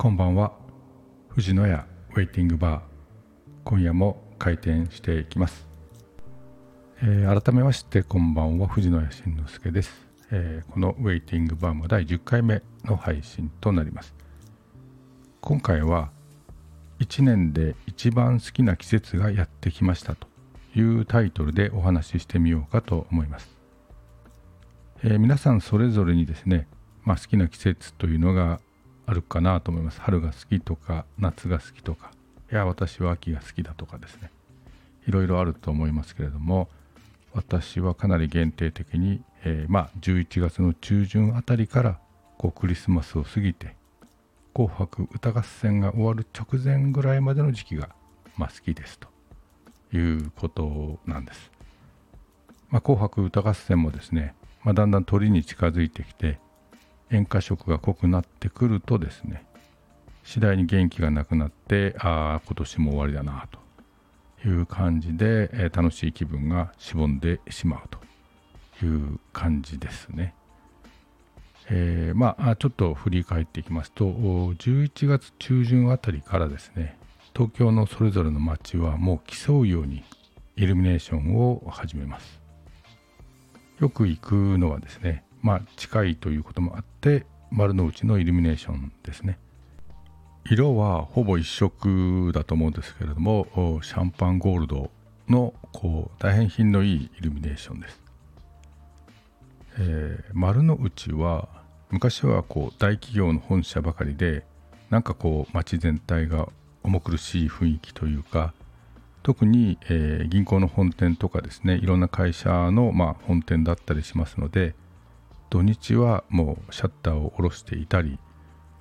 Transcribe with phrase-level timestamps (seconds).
[0.00, 0.52] こんばんは。
[1.30, 2.80] 藤野屋ウェイティングバー。
[3.64, 5.66] 今夜も開店していきます、
[7.02, 8.68] えー、改めましてこんばんは。
[8.68, 14.14] 藤野屋慎之介です、えー、このウェイティングバーも第10回目の配信となります。
[15.40, 16.12] 今回は
[17.00, 20.28] 1年で一番好きな季節がやってきましたと
[20.76, 23.50] いうタイトルでお話ししてみようかと思います、
[25.02, 26.68] えー、皆さんそれぞれにですね、
[27.02, 28.60] まあ、好きな季節というのが
[29.08, 30.00] あるかなと思います。
[30.00, 32.12] 春が好きとか夏が好きとか。
[32.52, 34.30] いや私は秋が好きだとかですね。
[35.06, 36.68] いろいろあると思いますけれども
[37.32, 41.98] 私はかなり限定的に、えー、まあ11月の中旬あたりから
[42.36, 43.74] こうクリスマスを過ぎて
[44.54, 47.88] 「紅白歌合戦」が終わる直前ぐらいまでの時期が、
[48.36, 49.08] まあ、好きですと。
[49.92, 51.50] いうことなんです。
[52.70, 56.38] まあ、紅白歌合戦もですね、まあ、だんだん鳥に近づいてきて
[57.10, 59.44] 塩化色が濃くなってくるとですね
[60.24, 63.58] 次第に元気がなくなってああ今年も終わりだなと
[64.46, 70.34] いう感じで、え、楽しい気分がしぼんでしまうという感じですね。
[71.70, 76.96] えー、まあちょっと振り返っていきますと11月中旬あたりからですね
[77.34, 80.02] 東京のそれぞれの街はもう競うように
[80.56, 82.40] イルミネーションを始めます。
[83.80, 89.38] よく行くのはですねまあ、近いということもあって丸の内のイルミネーションですね。
[90.50, 94.90] 色はほぼ一色だと思うんですけれどもシャンパンゴールド
[95.28, 98.00] のこう大変品のいいイルミネーションです、
[99.78, 101.48] えー、丸の内は
[101.90, 104.44] 昔はこう大企業の本社ばかりで
[104.88, 106.48] なんかこう街全体が
[106.82, 108.54] 重苦しい雰囲気というか
[109.22, 114.74] 特に、えー、銀行の本店とかですねいろんな会社の、まあ、本店だったりしますので
[115.50, 118.18] 土日はもうシャッターを下ろしていたり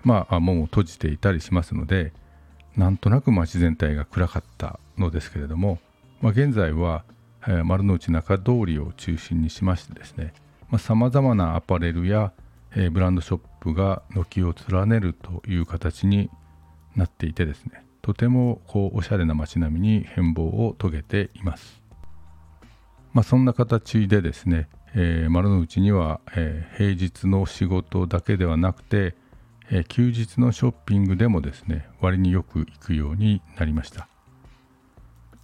[0.04, 2.14] まあ門を閉じていたりしますので
[2.76, 5.80] なんとなく街全体が暗かったのですけれども、
[6.22, 7.04] まあ、現在は、
[7.48, 10.34] え、丸の内中通りを中心にしましてですね
[10.78, 12.34] さまざ、まなアパレルや、
[12.76, 16.30] え、ブランドショップが軒を連ねるという形に
[16.96, 21.82] なっていてですねとてもこうおしゃれな街並みに変貌を遂げています。
[23.12, 24.70] まあ、そんな形でですね
[25.00, 29.14] えー、丸の内には、えー、平日の仕事だけではなくて、
[29.70, 34.08] えー、休日のショッピングでもですね割によく行くようになりました、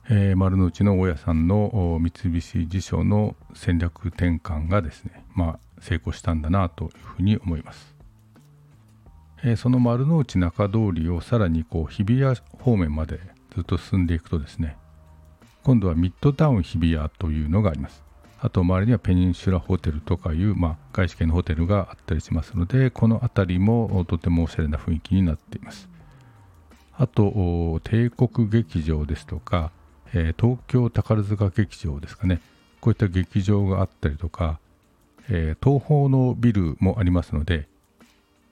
[0.09, 7.96] えー、丸の内の大家さんの三菱地所の戦略転換がですねまあ成功したんだなというふうに思います、
[9.44, 13.19] えー、その丸の内中通りをさらにこう日比谷方面まで
[13.53, 14.78] ずっと進んでいくとですね
[15.62, 18.12] 今度はミッドタウン日比谷というのがあります。
[18.46, 25.88] あと周りにはペニンシュラホテルとかいう、まあ、外資系のホテルがあったりしますのでこの辺りもとてもおしゃれな雰囲気になっています。
[26.98, 29.72] あと帝国劇場ですとか、
[30.14, 32.42] えー、東京宝塚劇場ですかね。
[32.81, 34.60] こういった劇場があったりとか、
[35.30, 37.70] えー、東宝のビルもありますので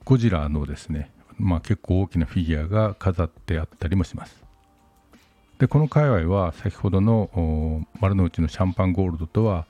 [0.06, 4.42] ゴジラのですね、まあ、結構大きなフィギュアが飾ってあったりもします。
[5.60, 9.66] でこの界隈は先ほどの丸の内のシャンパンゴールドとは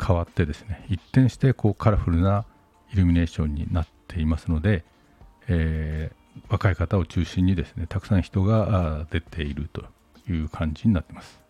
[0.00, 2.44] 変わってですね一転してこうカラフルな
[2.92, 4.84] イルミネーションになっていますので、
[5.48, 9.84] えー、若い方を中心にですねたくさん人が出ていると
[10.28, 11.40] いう感じになってます。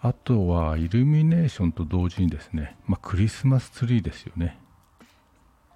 [0.00, 4.56] あとはイルミネーションと同時にですね、まあ、クリスマスツリーですよね。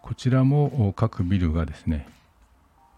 [0.01, 2.09] こちらも各ビルがですね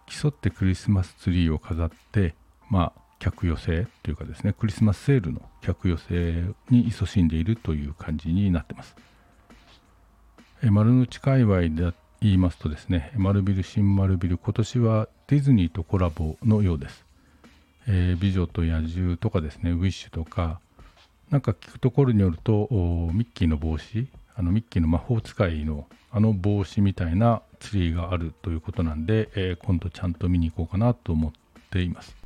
[0.07, 2.35] 競ってクリスマスツリーを飾って
[2.69, 8.95] まあ客寄せというかですねクリスマスセールの客寄せに勤しんでいるという感じになってます。
[10.63, 17.07] え丸の内界隈で言いますとですね丸ビル新丸ビル今年はディズニーとコラボのようです。
[17.87, 20.61] えー、美女と野獣とかですねウィッシュとか
[21.31, 22.69] なんか聞くところによると
[23.15, 24.07] ミッキーの帽子
[24.37, 31.33] あのミッキーの魔法使いのあの帽子みたいなツリーがあるということなんで、えー、今度ちゃんと見に行こうかなと思っ
[31.71, 32.24] ています。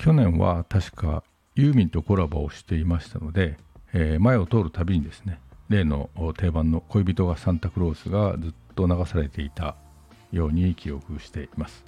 [0.00, 1.22] 去年は確か
[1.54, 3.58] ユーミンとコラボをしていましたので、
[3.92, 5.38] えー、前を通るたびにですね
[5.68, 6.08] 例の
[6.38, 9.76] 定番の恋人がサンタクロースがずっと流されていた
[10.32, 11.84] ように記憶しています。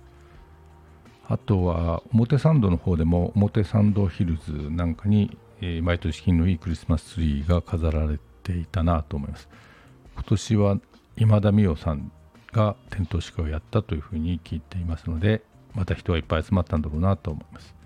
[1.27, 9.49] あとは表参道の方でも表参道ヒルズなんかに、え、毎年金のいいクリスマスツリーが飾られていたなと思います。
[10.15, 10.79] 今年は
[11.17, 12.13] 今田美桜さん
[12.53, 15.41] が点灯式をやったというふうに聞いていますので
[15.75, 17.82] また人がいっぱい集まったんだろうなと思います。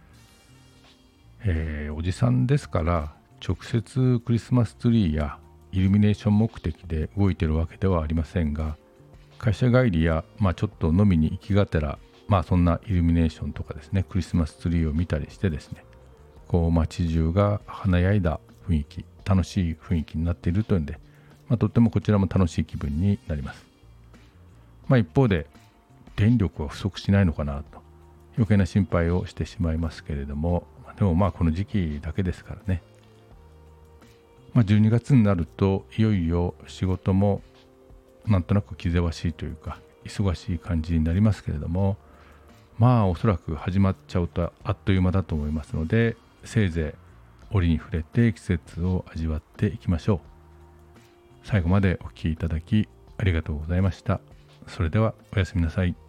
[1.44, 3.12] えー、おじさんですから
[3.46, 5.38] 直接クリスマスツリーや
[5.72, 8.76] イルミネーション目的で動いてるわけではありませんが
[9.38, 11.98] 会社帰りや、まあ、ちょっと飲みに行きがてら、
[12.28, 15.84] まあ、そんなイルミネーションとかですねクリスマスツリーを見たりしてですね
[16.48, 20.98] こう街中が華やいだ雰囲気楽しい雰囲気になっているというんで、
[21.48, 23.66] まあ、とってもこちらも楽しい気分になります、
[24.88, 25.46] まあ、一方で
[26.14, 27.82] 電力は不足しないのかなと
[28.36, 32.82] 余計な心配をしてしまいますけれどもでもまあこの時期だけですからね、
[34.54, 37.42] まあ、12月になるといよいよ仕事も
[38.26, 41.96] なんとなく気ぜわしいというか忙しい感じになりますけれども
[42.78, 47.06] まあおそらく始まっちゃうとあっという間だと思いますのでせいぜい
[47.50, 50.20] 折に触れて季節を味わっていきましょう。
[51.44, 52.88] 最後までお聴きいただき
[53.18, 54.20] ありがとうございました。
[54.66, 56.05] それではおやすみなさい。